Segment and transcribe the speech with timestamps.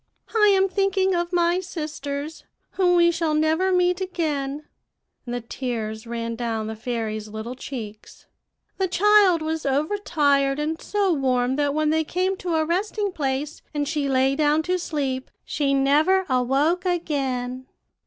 [0.35, 4.63] "'I am thinking of my sisters, whom we shall never meet again;'
[5.27, 8.25] and the tears ran down the fairy's little cheeks.
[8.79, 13.61] 'The child was overtired, and so warm that when they came to a resting place,
[13.75, 17.67] and she lay down to sleep, she never awoke again.